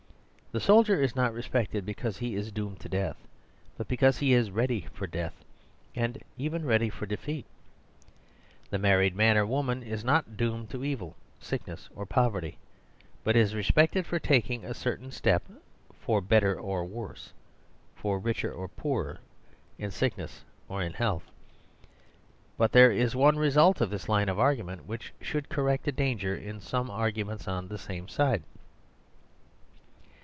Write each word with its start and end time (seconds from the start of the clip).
The 0.53 0.59
soldier 0.59 1.01
is 1.01 1.15
not 1.15 1.33
respected 1.33 1.85
The 1.85 1.93
Tragedies 1.93 2.49
of 2.49 2.57
Marriage 2.57 2.75
118 2.81 2.85
because 2.89 2.91
he 2.91 2.91
is 2.91 2.91
doomed 2.91 3.13
to 3.13 3.13
death, 3.13 3.27
but 3.77 3.87
because 3.87 4.17
he 4.17 4.33
is 4.33 4.51
ready 4.51 4.81
for 4.91 5.07
death; 5.07 5.45
and 5.95 6.21
even 6.37 6.65
ready 6.65 6.89
for 6.89 7.05
de 7.05 7.15
feat. 7.15 7.45
The 8.69 8.77
married 8.77 9.15
man 9.15 9.37
or 9.37 9.45
woman 9.45 9.81
is 9.81 10.03
not 10.03 10.35
doomed 10.35 10.69
to 10.71 10.83
evil, 10.83 11.15
sickness 11.39 11.87
or 11.95 12.05
poverty; 12.05 12.57
but 13.23 13.37
is 13.37 13.55
respected 13.55 14.05
for 14.05 14.19
taking 14.19 14.65
a 14.65 14.73
certain 14.73 15.09
step 15.09 15.41
for 15.97 16.19
better 16.19 16.57
for 16.57 16.83
worse, 16.83 17.31
for 17.95 18.19
richer 18.19 18.53
for 18.53 18.67
poorer, 18.67 19.19
in 19.77 19.89
sickness 19.89 20.43
or 20.67 20.81
in 20.83 20.91
health. 20.91 21.31
But 22.57 22.73
there 22.73 22.91
is 22.91 23.15
one 23.15 23.37
result 23.37 23.79
of 23.79 23.89
this 23.89 24.09
line 24.09 24.27
of 24.27 24.37
argument 24.37 24.85
which 24.85 25.13
should 25.21 25.47
correct 25.47 25.87
a 25.87 25.93
danger 25.93 26.35
in 26.35 26.59
some 26.59 26.89
arguments 26.91 27.47
on 27.47 27.69
the 27.69 27.77
same 27.77 28.09
side. 28.09 28.43